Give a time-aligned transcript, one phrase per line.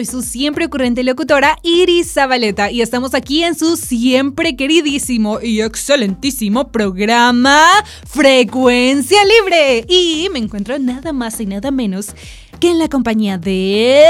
[0.00, 5.60] Soy su siempre ocurrente locutora Iris Zabaleta y estamos aquí en su siempre queridísimo y
[5.60, 7.66] excelentísimo programa
[8.06, 9.84] Frecuencia Libre.
[9.88, 12.14] Y me encuentro nada más y nada menos
[12.60, 14.02] que en la compañía de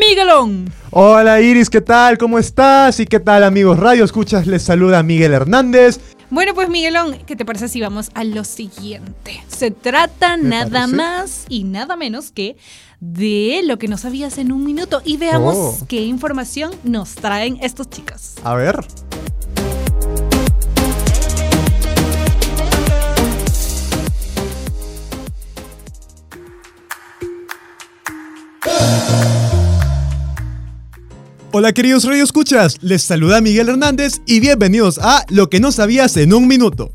[0.00, 0.72] Miguelón.
[0.90, 2.16] Hola Iris, ¿qué tal?
[2.16, 2.98] ¿Cómo estás?
[3.00, 4.46] ¿Y qué tal amigos Radio Escuchas?
[4.46, 6.00] Les saluda Miguel Hernández.
[6.30, 9.44] Bueno, pues Miguelón, ¿qué te parece si vamos a lo siguiente?
[9.46, 10.96] Se trata nada parece.
[10.96, 12.56] más y nada menos que
[13.00, 15.78] de lo que no sabías en un minuto y veamos Oh.
[15.88, 18.34] qué información nos traen estos chicos.
[18.44, 18.84] A ver.
[31.52, 36.16] Hola queridos Radio Escuchas, les saluda Miguel Hernández y bienvenidos a Lo que no sabías
[36.16, 36.92] en un minuto.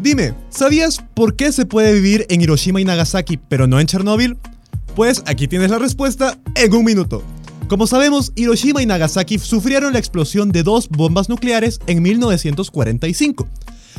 [0.00, 4.36] Dime, ¿sabías por qué se puede vivir en Hiroshima y Nagasaki pero no en Chernóbil?
[4.98, 7.22] Pues aquí tienes la respuesta en un minuto.
[7.68, 13.46] Como sabemos, Hiroshima y Nagasaki sufrieron la explosión de dos bombas nucleares en 1945.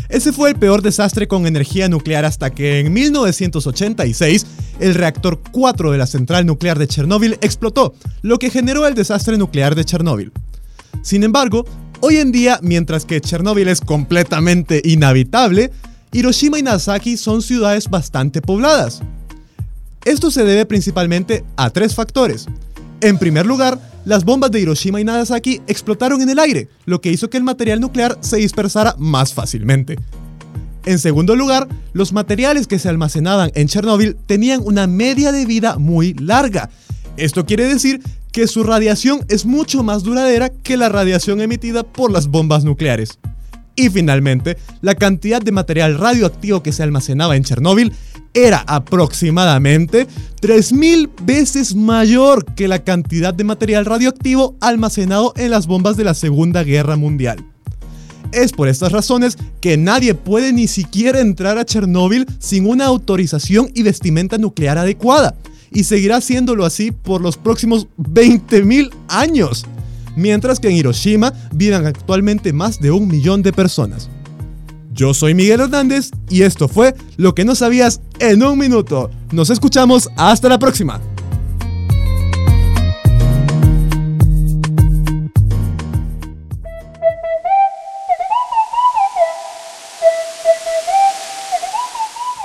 [0.09, 4.45] Ese fue el peor desastre con energía nuclear hasta que en 1986
[4.81, 9.37] el reactor 4 de la central nuclear de Chernóbil explotó, lo que generó el desastre
[9.37, 10.33] nuclear de Chernóbil.
[11.01, 11.63] Sin embargo,
[12.01, 15.71] hoy en día, mientras que Chernóbil es completamente inhabitable,
[16.11, 19.01] Hiroshima y Nagasaki son ciudades bastante pobladas.
[20.05, 22.47] Esto se debe principalmente a tres factores.
[23.01, 27.11] En primer lugar, las bombas de Hiroshima y Nagasaki explotaron en el aire, lo que
[27.11, 29.97] hizo que el material nuclear se dispersara más fácilmente.
[30.85, 35.77] En segundo lugar, los materiales que se almacenaban en Chernóbil tenían una media de vida
[35.77, 36.69] muy larga.
[37.17, 38.01] Esto quiere decir
[38.31, 43.19] que su radiación es mucho más duradera que la radiación emitida por las bombas nucleares.
[43.75, 47.93] Y finalmente, la cantidad de material radioactivo que se almacenaba en Chernóbil
[48.33, 50.07] era aproximadamente
[50.41, 56.13] 3.000 veces mayor que la cantidad de material radioactivo almacenado en las bombas de la
[56.13, 57.43] Segunda Guerra Mundial.
[58.31, 63.71] Es por estas razones que nadie puede ni siquiera entrar a Chernóbil sin una autorización
[63.73, 65.35] y vestimenta nuclear adecuada,
[65.71, 69.65] y seguirá haciéndolo así por los próximos 20.000 años,
[70.15, 74.09] mientras que en Hiroshima viven actualmente más de un millón de personas.
[74.91, 79.09] Yo soy Miguel Hernández y esto fue Lo que no sabías en un minuto.
[79.31, 80.99] Nos escuchamos hasta la próxima.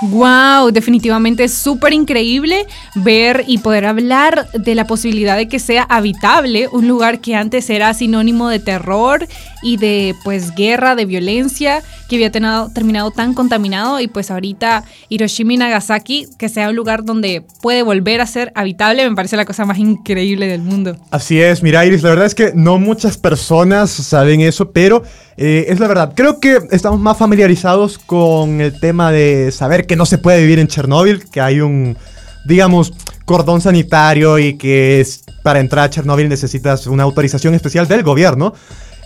[0.01, 5.83] Wow, definitivamente es súper increíble ver y poder hablar de la posibilidad de que sea
[5.83, 9.27] habitable un lugar que antes era sinónimo de terror
[9.63, 14.83] y de pues guerra, de violencia, que había tenado- terminado tan contaminado y pues ahorita
[15.09, 19.37] Hiroshima y Nagasaki, que sea un lugar donde puede volver a ser habitable, me parece
[19.37, 20.97] la cosa más increíble del mundo.
[21.09, 25.03] Así es, mira Iris, la verdad es que no muchas personas saben eso, pero
[25.37, 26.13] eh, es la verdad.
[26.15, 30.59] Creo que estamos más familiarizados con el tema de saber que no se puede vivir
[30.59, 31.97] en Chernóbil, que hay un,
[32.45, 32.93] digamos,
[33.25, 35.05] cordón sanitario y que
[35.43, 38.53] para entrar a Chernóbil necesitas una autorización especial del gobierno.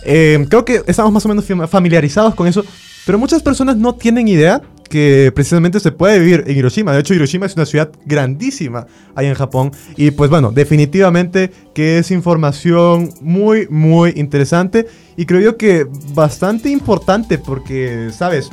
[0.04, 2.64] Eh, creo que estamos más o menos fam- familiarizados con eso,
[3.06, 6.92] pero muchas personas no tienen idea que precisamente se puede vivir en Hiroshima.
[6.92, 9.70] De hecho, Hiroshima es una ciudad grandísima ahí en Japón.
[9.96, 14.88] Y pues bueno, definitivamente que es información muy, muy interesante.
[15.16, 18.50] Y creo yo que bastante importante porque, ¿sabes?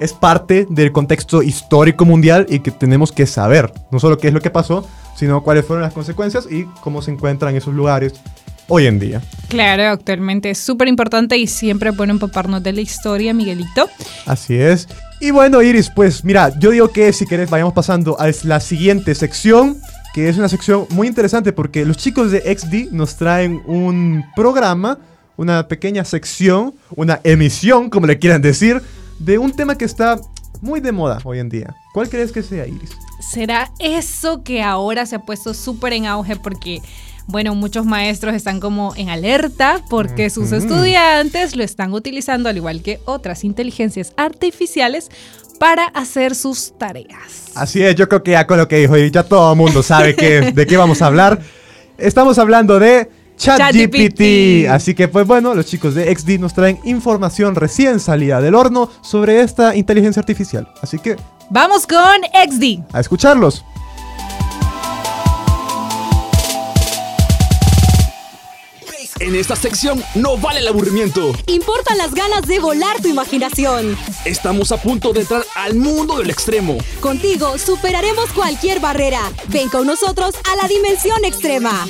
[0.00, 3.72] Es parte del contexto histórico mundial y que tenemos que saber.
[3.92, 7.12] No solo qué es lo que pasó, sino cuáles fueron las consecuencias y cómo se
[7.12, 8.14] encuentran esos lugares
[8.68, 9.22] hoy en día.
[9.48, 13.88] Claro, actualmente es súper importante y siempre bueno empaparnos de la historia, Miguelito.
[14.26, 14.88] Así es.
[15.20, 19.14] Y bueno, Iris, pues mira, yo digo que si querés vayamos pasando a la siguiente
[19.14, 19.80] sección,
[20.14, 24.98] que es una sección muy interesante porque los chicos de XD nos traen un programa,
[25.36, 28.82] una pequeña sección, una emisión, como le quieran decir,
[29.18, 30.18] de un tema que está
[30.60, 31.74] muy de moda hoy en día.
[31.94, 32.90] ¿Cuál crees que sea, Iris?
[33.20, 36.82] ¿Será eso que ahora se ha puesto súper en auge porque
[37.26, 42.82] bueno, muchos maestros están como en alerta porque sus estudiantes lo están utilizando, al igual
[42.82, 45.10] que otras inteligencias artificiales,
[45.58, 47.50] para hacer sus tareas.
[47.54, 50.14] Así es, yo creo que ya con lo que dijo, ya todo el mundo sabe
[50.14, 51.40] que, de qué vamos a hablar.
[51.98, 54.68] Estamos hablando de ChatGPT.
[54.68, 58.90] Así que, pues bueno, los chicos de XD nos traen información recién salida del horno
[59.02, 60.68] sobre esta inteligencia artificial.
[60.82, 61.16] Así que.
[61.50, 62.94] Vamos con XD.
[62.94, 63.64] A escucharlos.
[69.18, 71.32] En esta sección no vale el aburrimiento.
[71.46, 73.96] Importan las ganas de volar tu imaginación.
[74.26, 76.76] Estamos a punto de entrar al mundo del extremo.
[77.00, 79.20] Contigo superaremos cualquier barrera.
[79.48, 81.86] Ven con nosotros a la dimensión extrema.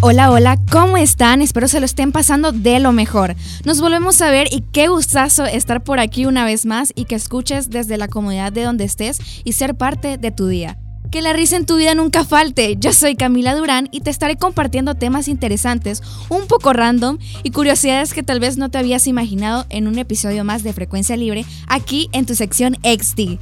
[0.00, 1.42] Hola, hola, ¿cómo están?
[1.42, 3.34] Espero se lo estén pasando de lo mejor.
[3.64, 7.16] Nos volvemos a ver y qué gustazo estar por aquí una vez más y que
[7.16, 10.78] escuches desde la comodidad de donde estés y ser parte de tu día.
[11.10, 12.76] Que la risa en tu vida nunca falte.
[12.78, 18.14] Yo soy Camila Durán y te estaré compartiendo temas interesantes, un poco random y curiosidades
[18.14, 22.08] que tal vez no te habías imaginado en un episodio más de Frecuencia Libre aquí
[22.12, 23.40] en tu sección XD.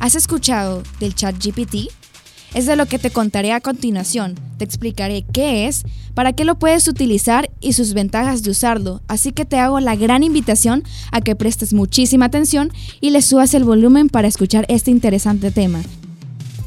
[0.00, 1.92] ¿Has escuchado del chat GPT?
[2.54, 4.34] Es de lo que te contaré a continuación.
[4.58, 5.84] Te explicaré qué es,
[6.14, 9.00] para qué lo puedes utilizar y sus ventajas de usarlo.
[9.08, 12.70] Así que te hago la gran invitación a que prestes muchísima atención
[13.00, 15.80] y le subas el volumen para escuchar este interesante tema.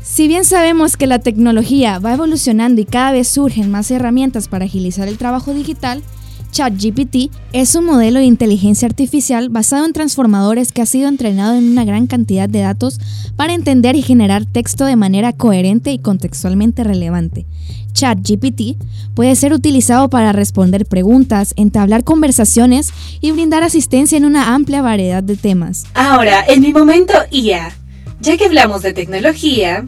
[0.03, 4.65] Si bien sabemos que la tecnología va evolucionando y cada vez surgen más herramientas para
[4.65, 6.01] agilizar el trabajo digital,
[6.51, 11.69] ChatGPT es un modelo de inteligencia artificial basado en transformadores que ha sido entrenado en
[11.69, 12.99] una gran cantidad de datos
[13.35, 17.45] para entender y generar texto de manera coherente y contextualmente relevante.
[17.93, 18.77] ChatGPT
[19.13, 25.23] puede ser utilizado para responder preguntas, entablar conversaciones y brindar asistencia en una amplia variedad
[25.23, 25.85] de temas.
[25.93, 27.75] Ahora, en mi momento IA,
[28.19, 29.85] ya que hablamos de tecnología,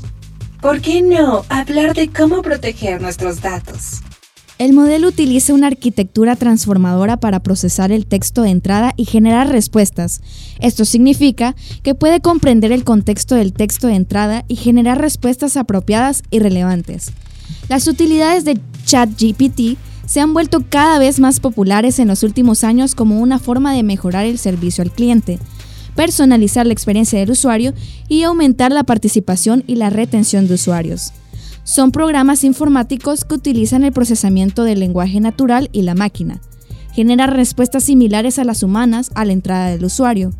[0.62, 4.02] ¿por qué no hablar de cómo proteger nuestros datos?
[4.58, 10.22] El modelo utiliza una arquitectura transformadora para procesar el texto de entrada y generar respuestas.
[10.60, 16.24] Esto significa que puede comprender el contexto del texto de entrada y generar respuestas apropiadas
[16.32, 17.12] y relevantes.
[17.70, 19.78] Las utilidades de ChatGPT
[20.08, 23.84] se han vuelto cada vez más populares en los últimos años como una forma de
[23.84, 25.38] mejorar el servicio al cliente,
[25.96, 27.76] personalizar la experiencia del usuario
[28.08, 31.12] y aumentar la participación y la retención de usuarios
[31.68, 36.40] son programas informáticos que utilizan el procesamiento del lenguaje natural y la máquina.
[36.94, 40.32] Generan respuestas similares a las humanas a la entrada del usuario.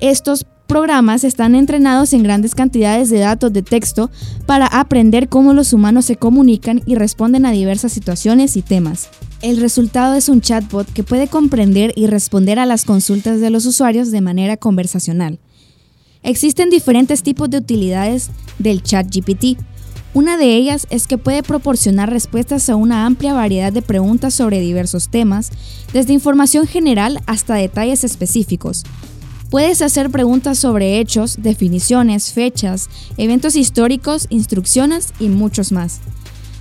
[0.00, 4.10] Estos programas están entrenados en grandes cantidades de datos de texto
[4.46, 9.10] para aprender cómo los humanos se comunican y responden a diversas situaciones y temas.
[9.42, 13.66] El resultado es un chatbot que puede comprender y responder a las consultas de los
[13.66, 15.40] usuarios de manera conversacional.
[16.22, 19.58] Existen diferentes tipos de utilidades del chat GPT
[20.18, 24.58] una de ellas es que puede proporcionar respuestas a una amplia variedad de preguntas sobre
[24.58, 25.52] diversos temas,
[25.92, 28.82] desde información general hasta detalles específicos.
[29.48, 36.00] Puedes hacer preguntas sobre hechos, definiciones, fechas, eventos históricos, instrucciones y muchos más.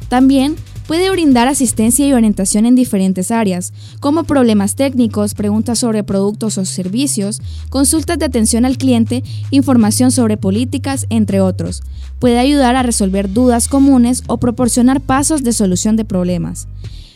[0.08, 0.56] También
[0.88, 6.64] Puede brindar asistencia y orientación en diferentes áreas, como problemas técnicos, preguntas sobre productos o
[6.64, 11.84] servicios, consultas de atención al cliente, información sobre políticas, entre otros.
[12.20, 16.70] Puede ayudar a resolver dudas comunes o proporcionar pasos de solución de problemas.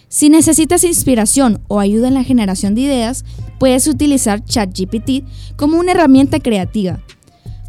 [0.10, 3.24] Si necesitas inspiración o ayuda en la generación de ideas,
[3.58, 5.24] puedes utilizar ChatGPT
[5.56, 7.00] como una herramienta creativa.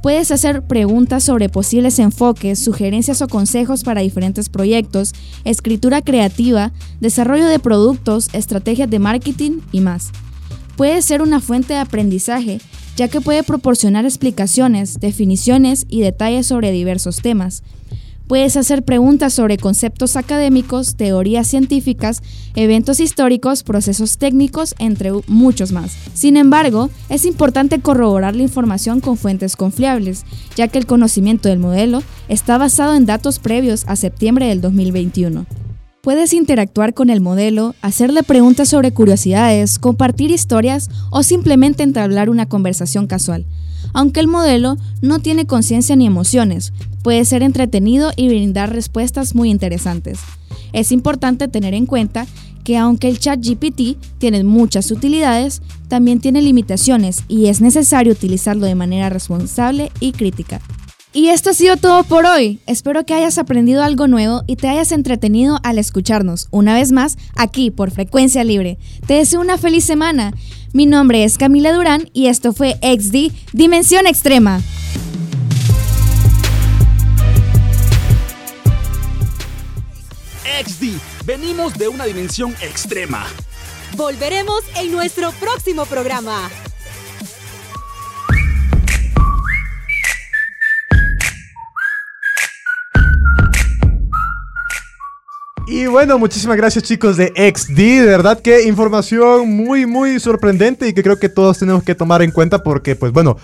[0.03, 5.13] Puedes hacer preguntas sobre posibles enfoques, sugerencias o consejos para diferentes proyectos,
[5.45, 10.11] escritura creativa, desarrollo de productos, estrategias de marketing y más.
[10.77, 12.61] Puede ser una fuente de aprendizaje,
[12.97, 17.63] ya que puede proporcionar explicaciones, definiciones y detalles sobre diversos temas.
[18.27, 22.23] Puedes hacer preguntas sobre conceptos académicos, teorías científicas,
[22.55, 25.93] eventos históricos, procesos técnicos, entre muchos más.
[26.15, 30.25] Sin embargo, es importante corroborar la información con fuentes confiables,
[30.57, 35.47] ya que el conocimiento del modelo está basado en datos previos a septiembre del 2021.
[36.03, 42.49] Puedes interactuar con el modelo, hacerle preguntas sobre curiosidades, compartir historias o simplemente entablar una
[42.49, 43.47] conversación casual.
[43.93, 46.73] Aunque el modelo no tiene conciencia ni emociones,
[47.03, 50.21] puede ser entretenido y brindar respuestas muy interesantes.
[50.73, 52.27] Es importante tener en cuenta
[52.65, 58.67] que aunque el chat GPT tiene muchas utilidades, también tiene limitaciones y es necesario utilizarlo
[58.67, 60.61] de manera responsable y crítica.
[61.15, 62.61] Y esto ha sido todo por hoy.
[62.67, 67.19] Espero que hayas aprendido algo nuevo y te hayas entretenido al escucharnos una vez más
[67.37, 68.79] aquí por Frecuencia Libre.
[69.07, 70.33] Te deseo una feliz semana.
[70.75, 74.63] Mi nombre es Camila Durán y esto fue XD Dimensión Extrema.
[80.65, 83.27] XD, venimos de una dimensión extrema.
[83.97, 86.49] Volveremos en nuestro próximo programa.
[95.93, 101.03] Bueno, muchísimas gracias chicos de XD, de verdad que información muy muy sorprendente y que
[101.03, 103.37] creo que todos tenemos que tomar en cuenta porque pues bueno,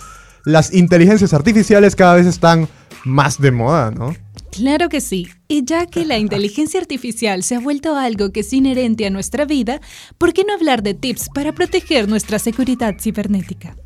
[0.45, 2.67] las inteligencias artificiales cada vez están
[3.05, 4.17] más de moda, ¿no?
[4.50, 5.28] Claro que sí.
[5.47, 9.45] Y ya que la inteligencia artificial se ha vuelto algo que es inherente a nuestra
[9.45, 9.81] vida,
[10.17, 13.76] ¿por qué no hablar de tips para proteger nuestra seguridad cibernética?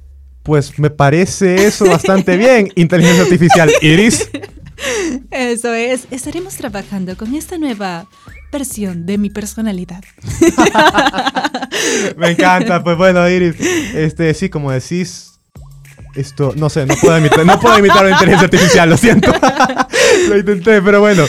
[0.45, 3.71] Pues me parece eso bastante bien, inteligencia artificial.
[3.83, 4.31] Iris.
[5.31, 8.09] Eso es, estaremos trabajando con esta nueva
[8.53, 10.05] versión de mi personalidad.
[12.17, 13.57] Me encanta, pues bueno, Iris,
[13.95, 15.33] este sí, como decís,
[16.15, 19.33] esto, no sé, no puedo imitar, no puedo imitar la inteligencia artificial, lo siento.
[20.29, 21.25] lo intenté, pero bueno.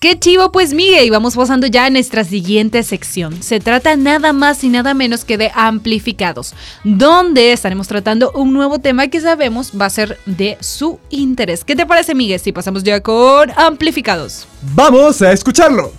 [0.00, 3.42] Qué chivo, pues Miguel, y vamos pasando ya a nuestra siguiente sección.
[3.42, 6.54] Se trata nada más y nada menos que de amplificados,
[6.84, 11.64] donde estaremos tratando un nuevo tema que sabemos va a ser de su interés.
[11.64, 14.46] ¿Qué te parece, Miguel, si pasamos ya con amplificados?
[14.72, 15.92] Vamos a escucharlo.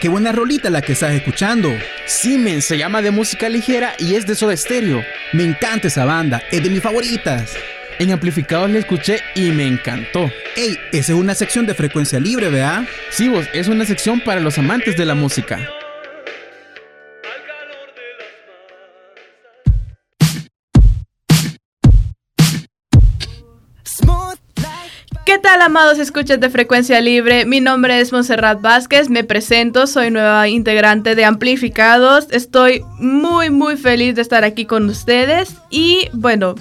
[0.00, 1.68] Qué buena rolita la que estás escuchando.
[2.06, 5.04] Siemens se llama de música ligera y es de Soda Stereo.
[5.32, 7.54] Me encanta esa banda, es de mis favoritas.
[7.98, 10.30] En amplificados la escuché y me encantó.
[10.56, 12.84] Ey, esa es una sección de frecuencia libre, ¿verdad?
[13.10, 15.68] Sí, vos, es una sección para los amantes de la música.
[25.28, 27.44] ¿Qué tal, amados escuchas de Frecuencia Libre?
[27.44, 32.28] Mi nombre es Monserrat Vázquez, me presento, soy nueva integrante de Amplificados.
[32.30, 36.54] Estoy muy, muy feliz de estar aquí con ustedes y bueno,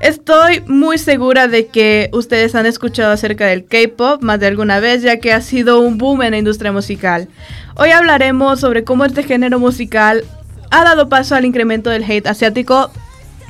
[0.00, 5.02] estoy muy segura de que ustedes han escuchado acerca del K-Pop más de alguna vez,
[5.02, 7.28] ya que ha sido un boom en la industria musical.
[7.76, 10.24] Hoy hablaremos sobre cómo este género musical
[10.72, 12.90] ha dado paso al incremento del hate asiático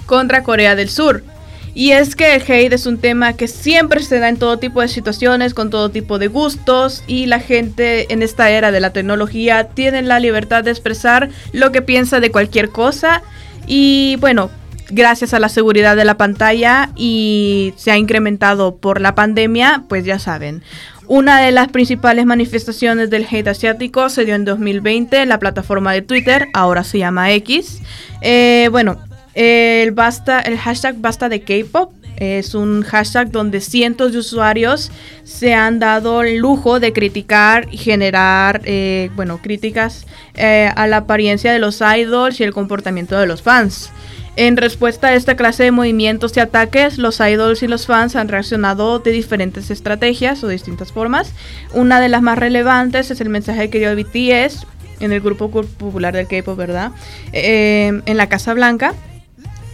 [0.04, 1.31] contra Corea del Sur.
[1.74, 4.80] Y es que el hate es un tema que siempre se da en todo tipo
[4.80, 8.90] de situaciones, con todo tipo de gustos, y la gente en esta era de la
[8.90, 13.22] tecnología tiene la libertad de expresar lo que piensa de cualquier cosa.
[13.66, 14.50] Y bueno,
[14.90, 20.04] gracias a la seguridad de la pantalla y se ha incrementado por la pandemia, pues
[20.04, 20.62] ya saben.
[21.08, 25.92] Una de las principales manifestaciones del hate asiático se dio en 2020 en la plataforma
[25.92, 27.80] de Twitter, ahora se llama X.
[28.20, 28.98] Eh, bueno,
[29.34, 34.92] el, basta, el hashtag basta de K-pop es un hashtag donde cientos de usuarios
[35.24, 40.98] se han dado el lujo de criticar y generar, eh, bueno, críticas eh, a la
[40.98, 43.90] apariencia de los idols y el comportamiento de los fans.
[44.36, 48.28] En respuesta a esta clase de movimientos y ataques, los idols y los fans han
[48.28, 51.32] reaccionado de diferentes estrategias o distintas formas.
[51.74, 54.66] Una de las más relevantes es el mensaje que dio BTS
[55.00, 56.92] en el grupo popular del K-pop, ¿verdad?
[57.32, 58.94] Eh, en la Casa Blanca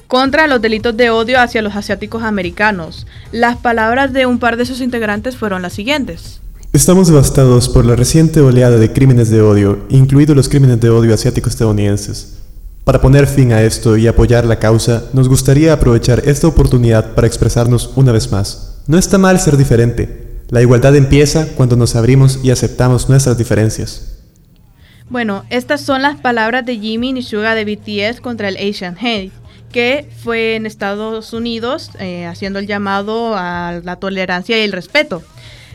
[0.09, 3.07] contra los delitos de odio hacia los asiáticos americanos.
[3.31, 6.41] Las palabras de un par de sus integrantes fueron las siguientes.
[6.73, 11.15] Estamos devastados por la reciente oleada de crímenes de odio, incluidos los crímenes de odio
[11.15, 12.39] asiáticos estadounidenses.
[12.85, 17.27] Para poner fin a esto y apoyar la causa, nos gustaría aprovechar esta oportunidad para
[17.27, 18.83] expresarnos una vez más.
[18.87, 20.41] No está mal ser diferente.
[20.49, 24.15] La igualdad empieza cuando nos abrimos y aceptamos nuestras diferencias.
[25.11, 29.33] Bueno, estas son las palabras de Jimmy Nishuga de BTS contra el Asian Hate
[29.73, 35.23] que fue en Estados Unidos eh, haciendo el llamado a la tolerancia y el respeto.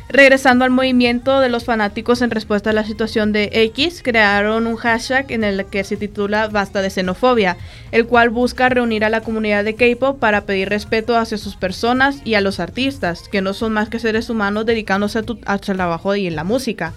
[0.10, 4.76] Regresando al movimiento de los fanáticos en respuesta a la situación de X, crearon un
[4.76, 7.58] hashtag en el que se titula Basta de xenofobia,
[7.92, 12.18] el cual busca reunir a la comunidad de K-pop para pedir respeto hacia sus personas
[12.26, 15.74] y a los artistas, que no son más que seres humanos dedicándose a, a su
[15.74, 16.94] trabajo y en la música.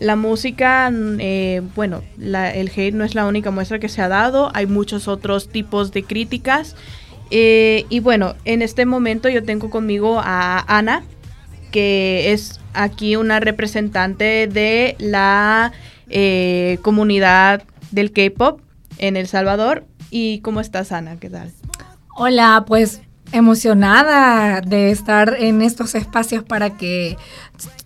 [0.00, 4.50] La música, eh, bueno, el hate no es la única muestra que se ha dado,
[4.54, 6.74] hay muchos otros tipos de críticas.
[7.30, 11.04] Eh, y bueno, en este momento yo tengo conmigo a Ana,
[11.70, 15.72] que es aquí una representante de la
[16.08, 18.62] eh, comunidad del K-Pop
[18.96, 19.84] en El Salvador.
[20.10, 21.18] ¿Y cómo estás, Ana?
[21.20, 21.52] ¿Qué tal?
[22.16, 23.02] Hola, pues
[23.32, 27.16] emocionada de estar en estos espacios para que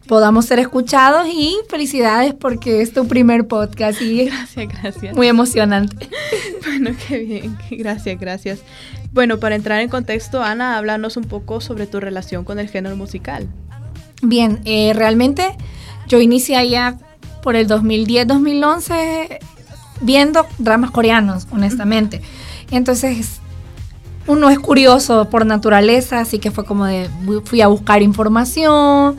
[0.06, 5.16] podamos ser escuchados y felicidades porque es tu primer podcast y gracias, gracias.
[5.16, 6.08] Muy emocionante.
[6.66, 8.58] Bueno, qué bien, gracias, gracias.
[9.12, 12.96] Bueno, para entrar en contexto, Ana, háblanos un poco sobre tu relación con el género
[12.96, 13.46] musical.
[14.22, 15.56] Bien, eh, realmente
[16.08, 16.98] yo inicié ya
[17.42, 19.38] por el 2010-2011
[20.00, 22.22] viendo dramas coreanos, honestamente.
[22.70, 23.40] Entonces,
[24.26, 27.08] uno es curioso por naturaleza, así que fue como de,
[27.44, 29.16] fui a buscar información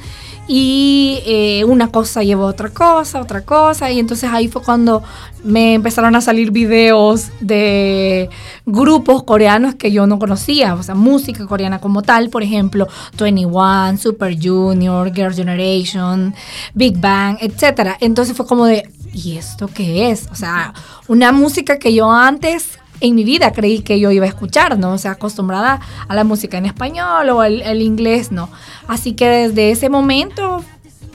[0.48, 5.02] y eh, una cosa llevó a otra cosa, otra cosa, y entonces ahí fue cuando
[5.44, 8.30] me empezaron a salir videos de
[8.66, 12.88] grupos coreanos que yo no conocía, o sea, música coreana como tal, por ejemplo,
[13.20, 16.34] 21, Super Junior, Girl Generation,
[16.74, 17.96] Big Bang, etc.
[18.00, 20.28] Entonces fue como de, ¿y esto qué es?
[20.32, 20.74] O sea,
[21.08, 24.94] una música que yo antes en mi vida creí que yo iba a escuchar, ¿no?
[24.94, 28.50] O sea, acostumbrada a la música en español o el, inglés, ¿no?
[28.88, 30.64] Así que desde ese momento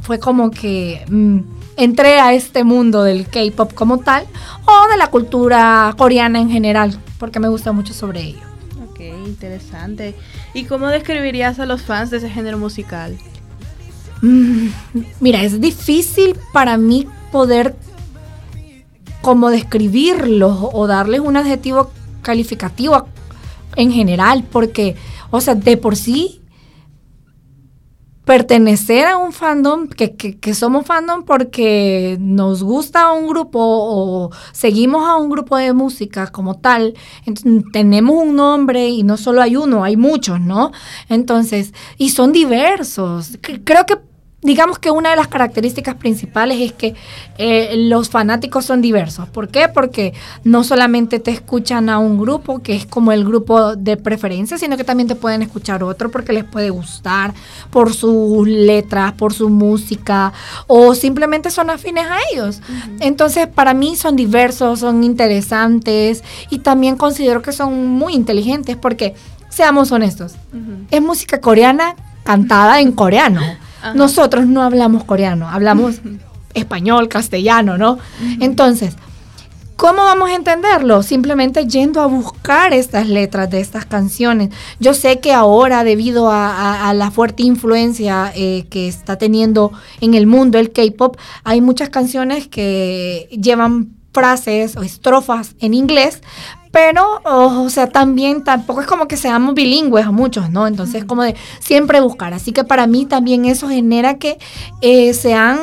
[0.02, 1.38] fue como que mm,
[1.76, 4.26] entré a este mundo del K-pop como tal
[4.66, 8.40] o de la cultura coreana en general, porque me gusta mucho sobre ello.
[8.90, 10.14] Ok, interesante.
[10.54, 13.16] ¿Y cómo describirías a los fans de ese género musical?
[14.22, 14.68] Mm,
[15.20, 17.74] mira, es difícil para mí poder
[19.22, 21.90] como describirlos o darles un adjetivo
[22.22, 23.06] calificativo
[23.76, 24.96] en general, porque,
[25.30, 26.40] o sea, de por sí,
[28.24, 35.08] pertenecer a un fandom, que, que, somos fandom porque nos gusta un grupo o seguimos
[35.08, 36.94] a un grupo de música como tal,
[37.72, 40.70] tenemos un nombre y no solo hay uno, hay muchos, ¿no?
[41.08, 43.38] Entonces, y son diversos.
[43.64, 43.98] Creo que
[44.42, 46.94] digamos que una de las características principales es que
[47.36, 49.28] eh, los fanáticos son diversos.
[49.28, 49.68] ¿Por qué?
[49.68, 54.56] Porque no solamente te escuchan a un grupo, que es como el grupo de preferencia,
[54.56, 57.34] sino que también te pueden escuchar otro porque les puede gustar
[57.70, 60.32] por sus letras, por su música,
[60.66, 62.62] o simplemente son afines a ellos.
[63.00, 69.14] Entonces, para mí son diversos, son interesantes y también considero que son muy inteligentes porque,
[69.50, 70.34] seamos honestos,
[70.90, 71.94] es música coreana
[72.24, 73.40] cantada en coreano.
[73.94, 76.00] Nosotros no hablamos coreano, hablamos
[76.54, 77.98] español, castellano, ¿no?
[78.40, 78.96] Entonces,
[79.80, 81.02] ¿Cómo vamos a entenderlo?
[81.02, 84.50] Simplemente yendo a buscar estas letras de estas canciones.
[84.78, 90.26] Yo sé que ahora, debido a, la fuerte influencia eh, que está teniendo en el
[90.26, 96.20] mundo el K-Pop, hay muchas canciones que llevan frases o estrofas en inglés,
[96.70, 100.66] pero, o sea, también tampoco es como que seamos bilingües a muchos, ¿no?
[100.66, 102.32] Entonces, como de siempre buscar.
[102.32, 104.38] Así que para mí también eso genera que
[104.80, 105.58] eh, sean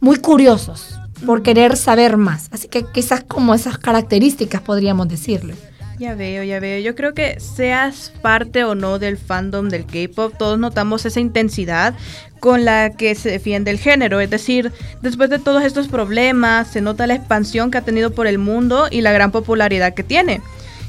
[0.00, 2.48] muy curiosos por querer saber más.
[2.52, 5.54] Así que quizás como esas características podríamos decirle.
[5.98, 6.78] Ya veo, ya veo.
[6.78, 11.94] Yo creo que seas parte o no del fandom del K-pop, todos notamos esa intensidad
[12.38, 14.20] con la que se defiende el género.
[14.20, 18.28] Es decir, después de todos estos problemas, se nota la expansión que ha tenido por
[18.28, 20.40] el mundo y la gran popularidad que tiene.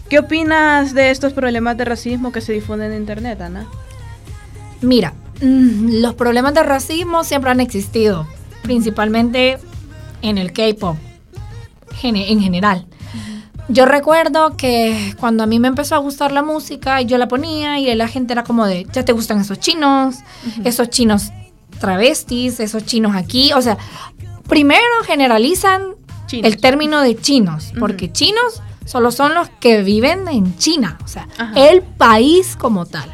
[0.10, 3.67] ¿Qué opinas de estos problemas de racismo que se difunden en Internet, Ana?
[4.82, 8.28] Mira, mm, los problemas de racismo siempre han existido,
[8.62, 9.58] principalmente
[10.22, 10.98] en el K-pop,
[12.04, 12.86] en general.
[13.69, 17.79] Yo recuerdo que cuando a mí me empezó a gustar la música, yo la ponía
[17.79, 20.15] y la gente era como de, ya te gustan esos chinos,
[20.63, 21.32] esos chinos
[21.79, 23.53] travestis, esos chinos aquí.
[23.53, 23.77] O sea,
[24.47, 25.95] primero generalizan
[26.32, 31.27] el término de chinos, porque chinos solo son los que viven en China, o sea,
[31.55, 33.13] el país como tal.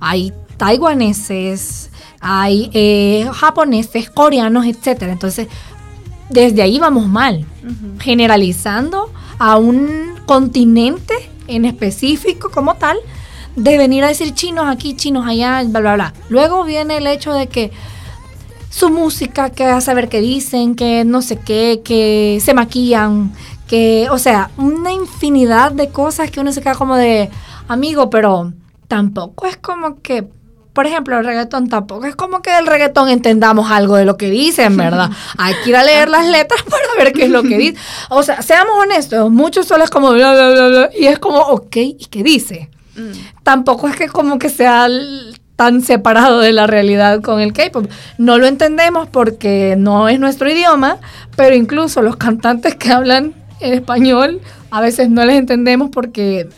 [0.00, 5.12] Hay taiwaneses, hay eh, japoneses, coreanos, etcétera.
[5.12, 5.48] Entonces,
[6.32, 7.46] desde ahí vamos mal,
[8.00, 11.14] generalizando a un continente
[11.46, 12.96] en específico como tal,
[13.56, 16.14] de venir a decir chinos aquí, chinos allá, bla, bla, bla.
[16.28, 17.70] Luego viene el hecho de que
[18.70, 23.32] su música, que a saber qué dicen, que no sé qué, que se maquillan,
[23.68, 27.28] que, o sea, una infinidad de cosas que uno se queda como de,
[27.68, 28.52] amigo, pero
[28.88, 30.26] tampoco es como que
[30.72, 34.30] por ejemplo, el reggaetón tampoco es como que del reggaetón entendamos algo de lo que
[34.30, 35.10] dicen, ¿verdad?
[35.38, 37.78] Hay que ir a leer las letras para ver qué es lo que dice.
[38.08, 41.38] O sea, seamos honestos, muchos solo es como bla, bla, bla, bla, y es como,
[41.40, 42.70] ok, ¿y qué dice?
[42.96, 43.42] Mm.
[43.42, 44.88] Tampoco es que como que sea
[45.56, 47.86] tan separado de la realidad con el K-pop.
[48.18, 50.98] No lo entendemos porque no es nuestro idioma,
[51.36, 56.48] pero incluso los cantantes que hablan en español a veces no les entendemos porque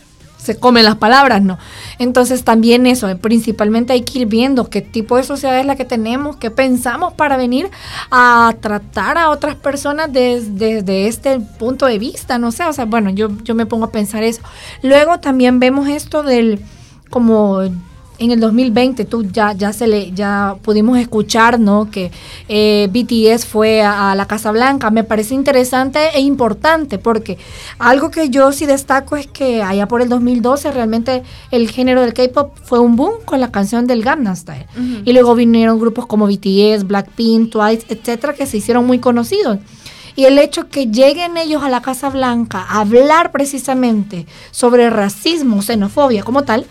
[0.45, 1.59] se comen las palabras, no.
[1.99, 5.75] Entonces también eso, eh, principalmente hay que ir viendo qué tipo de sociedad es la
[5.75, 7.71] que tenemos, qué pensamos para venir
[8.11, 13.09] a tratar a otras personas desde, este punto de vista, no sé, o sea, bueno,
[13.09, 14.43] yo, yo me pongo a pensar eso.
[14.83, 16.61] Luego también vemos esto del
[17.09, 17.63] como
[18.19, 22.13] en el 2020 tú ya ya se le ya pudimos escuchar no que
[22.49, 24.91] eh, BTS fue a, la Casa Blanca.
[24.91, 27.39] Me parece interesante e importante porque
[27.79, 32.15] algo que yo sí destaco es que allá por el 2012 realmente el género del
[32.15, 34.67] K-pop fue un boom con la canción del Gangnam Style.
[35.05, 39.59] Y luego vinieron grupos como BTS Blackpink Twice etcétera que se hicieron muy conocidos.
[40.17, 45.61] Y el hecho que lleguen ellos a la Casa Blanca a hablar precisamente sobre racismo,
[45.61, 46.67] xenofobia como tal,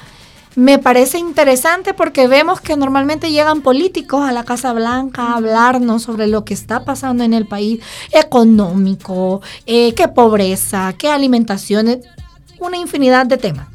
[0.55, 6.03] me parece interesante porque vemos que normalmente llegan políticos a la Casa Blanca a hablarnos
[6.03, 12.01] sobre lo que está pasando en el país económico, eh, qué pobreza, qué alimentación,
[12.59, 13.67] una infinidad de temas.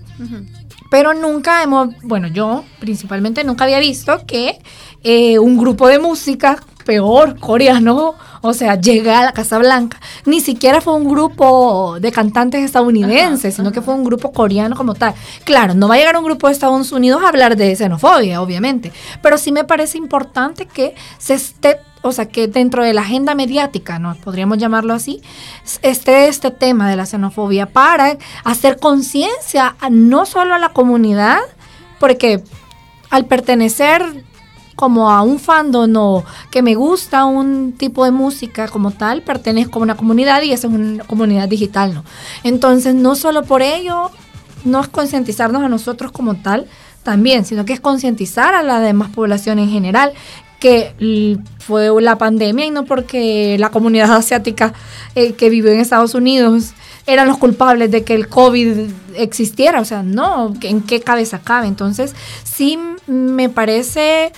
[0.90, 4.58] Pero nunca hemos, bueno, yo principalmente nunca había visto que
[5.02, 10.00] eh, un grupo de música peor coreano, o sea, llega a la Casa Blanca.
[10.24, 14.94] Ni siquiera fue un grupo de cantantes estadounidenses, sino que fue un grupo coreano como
[14.94, 15.14] tal.
[15.44, 18.92] Claro, no va a llegar un grupo de Estados Unidos a hablar de xenofobia, obviamente,
[19.22, 23.34] pero sí me parece importante que se esté o sea, que dentro de la agenda
[23.34, 24.14] mediática, ¿no?
[24.14, 25.20] Podríamos llamarlo así,
[25.82, 31.40] esté este tema de la xenofobia para hacer conciencia no solo a la comunidad,
[31.98, 32.42] porque
[33.10, 34.24] al pertenecer
[34.78, 39.80] como a un fandom o que me gusta un tipo de música como tal, pertenezco
[39.80, 42.04] a una comunidad y esa es una comunidad digital, ¿no?
[42.44, 44.12] Entonces, no solo por ello,
[44.64, 46.68] no es concientizarnos a nosotros como tal
[47.02, 50.12] también, sino que es concientizar a la demás población en general
[50.60, 54.74] que fue la pandemia y no porque la comunidad asiática
[55.16, 56.72] eh, que vivió en Estados Unidos
[57.08, 61.66] eran los culpables de que el COVID existiera, o sea, no, ¿en qué cabeza cabe?
[61.66, 62.14] Entonces,
[62.44, 64.32] sí me parece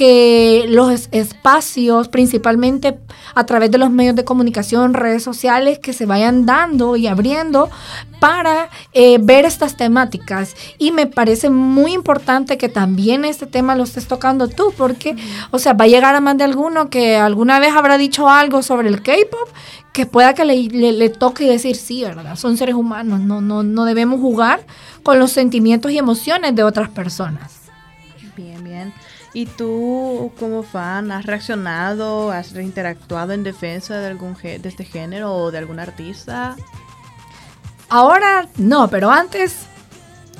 [0.00, 2.98] que los espacios, principalmente
[3.34, 7.68] a través de los medios de comunicación, redes sociales, que se vayan dando y abriendo
[8.18, 10.56] para eh, ver estas temáticas.
[10.78, 15.16] Y me parece muy importante que también este tema lo estés tocando tú, porque,
[15.50, 18.62] o sea, va a llegar a más de alguno que alguna vez habrá dicho algo
[18.62, 19.50] sobre el K-pop
[19.92, 22.36] que pueda que le, le, toque decir sí, ¿verdad?
[22.36, 24.64] Son seres humanos, no, no, no debemos jugar
[25.02, 27.59] con los sentimientos y emociones de otras personas.
[29.32, 35.32] ¿Y tú como fan has reaccionado, has interactuado en defensa de algún de este género
[35.34, 36.56] o de algún artista?
[37.88, 39.66] Ahora no, pero antes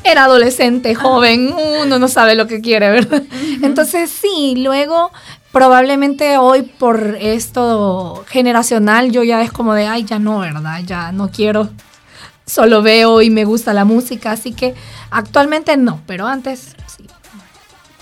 [0.03, 3.23] era adolescente, joven, uno no sabe lo que quiere, ¿verdad?
[3.63, 5.13] Entonces sí, luego
[5.53, 10.81] probablemente hoy por esto generacional yo ya es como de, ay, ya no, ¿verdad?
[10.85, 11.71] Ya no quiero,
[12.47, 14.75] solo veo y me gusta la música, así que
[15.11, 17.07] actualmente no, pero antes sí.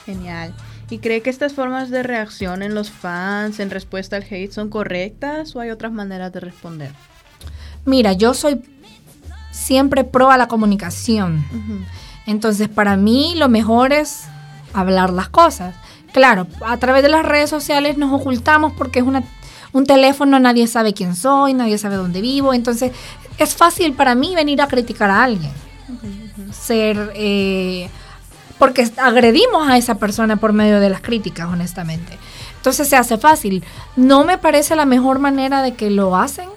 [0.07, 0.55] Genial.
[0.91, 4.71] ¿Y cree que estas formas de reacción en los fans en respuesta al hate son
[4.71, 6.93] correctas o hay otras maneras de responder?
[7.85, 8.63] Mira, yo soy
[9.51, 11.45] siempre pro a la comunicación.
[12.27, 14.25] Entonces, para mí lo mejor es
[14.73, 15.75] hablar las cosas.
[16.13, 19.23] Claro, a través de las redes sociales nos ocultamos porque es una,
[19.73, 22.55] un teléfono, nadie sabe quién soy, nadie sabe dónde vivo.
[22.55, 22.93] Entonces,
[23.37, 25.53] es fácil para mí venir a criticar a alguien.
[26.51, 27.13] Ser...
[27.15, 27.91] Eh,
[28.59, 32.19] porque agredimos a esa persona por medio de las críticas, honestamente.
[32.57, 33.65] Entonces se hace fácil.
[33.97, 36.49] No me parece la mejor manera de que lo hacen.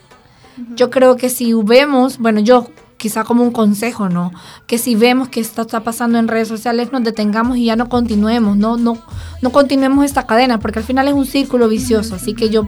[0.75, 4.31] Yo creo que si vemos, bueno, yo quizá como un consejo, ¿no?
[4.67, 7.89] Que si vemos que esto está pasando en redes sociales, nos detengamos y ya no
[7.89, 8.97] continuemos, no, no,
[9.41, 12.15] no continuemos esta cadena, porque al final es un círculo vicioso.
[12.15, 12.67] Así que yo,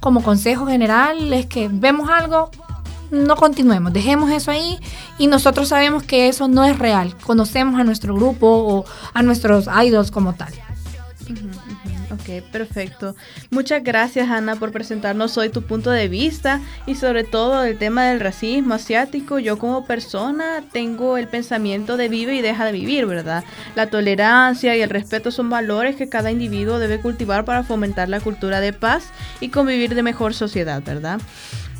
[0.00, 2.50] como consejo general, es que vemos algo,
[3.10, 4.78] no continuemos, dejemos eso ahí
[5.18, 7.16] y nosotros sabemos que eso no es real.
[7.24, 10.52] Conocemos a nuestro grupo o a nuestros idols como tal.
[12.10, 13.16] Ok, perfecto.
[13.50, 18.04] Muchas gracias Ana por presentarnos hoy tu punto de vista y sobre todo el tema
[18.04, 19.38] del racismo asiático.
[19.38, 23.44] Yo como persona tengo el pensamiento de vive y deja de vivir, ¿verdad?
[23.74, 28.20] La tolerancia y el respeto son valores que cada individuo debe cultivar para fomentar la
[28.20, 29.08] cultura de paz
[29.40, 31.20] y convivir de mejor sociedad, ¿verdad?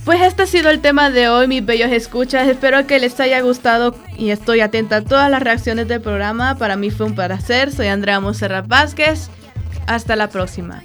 [0.07, 2.47] Pues este ha sido el tema de hoy, mis bellos escuchas.
[2.47, 6.57] Espero que les haya gustado y estoy atenta a todas las reacciones del programa.
[6.57, 7.73] Para mí fue un placer.
[7.73, 9.31] Soy Andrea Monserrat Vázquez.
[9.89, 10.85] Hasta la próxima.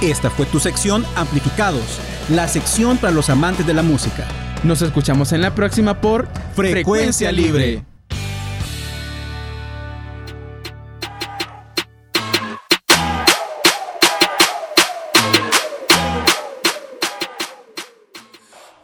[0.00, 4.47] Esta fue tu sección Amplificados, la sección para los amantes de la música.
[4.64, 7.84] Nos escuchamos en la próxima por Frecuencia Libre.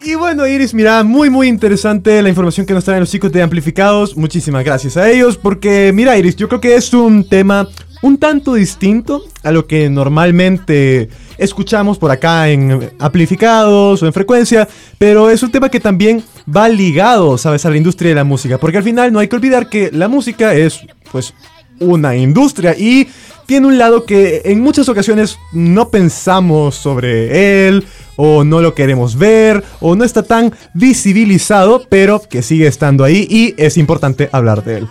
[0.00, 3.42] Y bueno, Iris, mira, muy muy interesante la información que nos traen los chicos de
[3.42, 4.16] Amplificados.
[4.16, 7.66] Muchísimas gracias a ellos porque, mira, Iris, yo creo que es un tema
[8.02, 14.68] un tanto distinto a lo que normalmente escuchamos por acá en amplificados o en frecuencia,
[14.98, 16.22] pero es un tema que también
[16.54, 19.36] va ligado, sabes, a la industria de la música, porque al final no hay que
[19.36, 21.34] olvidar que la música es, pues,
[21.80, 23.08] una industria y
[23.46, 27.84] tiene un lado que en muchas ocasiones no pensamos sobre él
[28.16, 33.26] o no lo queremos ver o no está tan visibilizado, pero que sigue estando ahí
[33.28, 34.88] y es importante hablar de él.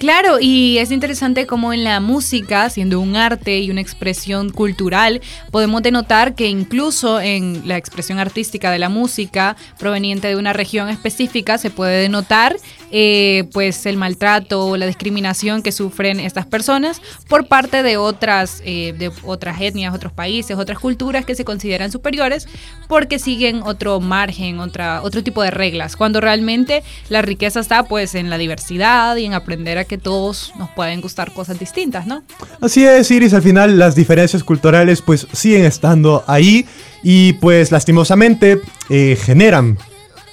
[0.00, 5.20] Claro, y es interesante cómo en la música, siendo un arte y una expresión cultural,
[5.50, 10.88] podemos denotar que incluso en la expresión artística de la música proveniente de una región
[10.88, 12.56] específica se puede denotar
[12.92, 18.62] eh, pues el maltrato o la discriminación que sufren estas personas por parte de otras,
[18.64, 22.48] eh, de otras etnias, otros países, otras culturas que se consideran superiores
[22.88, 28.14] porque siguen otro margen, otra, otro tipo de reglas, cuando realmente la riqueza está pues
[28.14, 32.22] en la diversidad y en aprender a que todos nos pueden gustar cosas distintas, ¿no?
[32.60, 36.64] Así es, Iris, al final las diferencias culturales pues siguen estando ahí
[37.02, 39.78] y pues lastimosamente eh, generan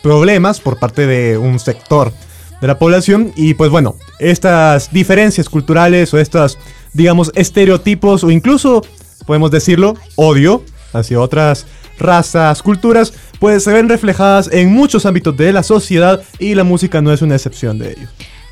[0.03, 2.13] problemas por parte de un sector
[2.61, 6.59] de la población y pues bueno, estas diferencias culturales o estas,
[6.93, 8.83] digamos, estereotipos o incluso,
[9.25, 11.65] podemos decirlo, odio hacia otras
[11.97, 17.01] razas, culturas, pues se ven reflejadas en muchos ámbitos de la sociedad y la música
[17.01, 18.07] no es una excepción de ello.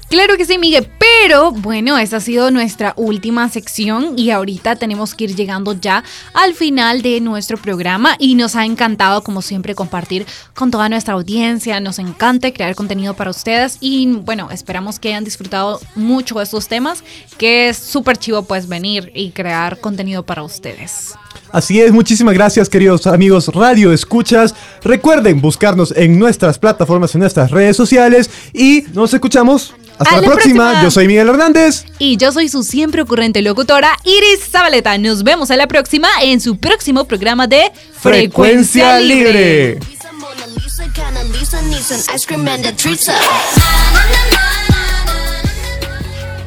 [0.10, 5.16] Claro que sí, Miguel, pero bueno, esa ha sido nuestra última sección y ahorita tenemos
[5.16, 9.74] que ir llegando ya al final de nuestro programa y nos ha encantado como siempre
[9.74, 15.10] compartir con toda nuestra audiencia, nos encanta crear contenido para ustedes y bueno, esperamos que
[15.10, 17.04] hayan disfrutado mucho de estos temas,
[17.40, 21.16] que es súper chivo pues venir y crear contenido para ustedes.
[21.52, 24.54] Así es, muchísimas gracias queridos amigos Radio Escuchas.
[24.84, 30.82] Recuerden buscarnos en nuestras plataformas, en nuestras redes sociales y nos escuchamos hasta la, próxima.
[30.84, 31.86] Yo soy Miguel Hernández.
[32.00, 34.98] Y yo soy su siempre ocurrente locutora, Iris Zabaleta.
[34.98, 39.80] Nos vemos a la próxima en su próximo programa de Frecuencia, Libre.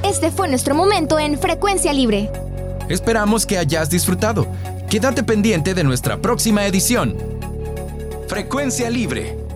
[0.03, 2.31] Este fue nuestro momento en Frecuencia Libre.
[2.89, 4.47] Esperamos que hayas disfrutado.
[4.89, 7.17] Quédate pendiente de nuestra próxima edición.
[8.27, 9.48] Frecuencia Libre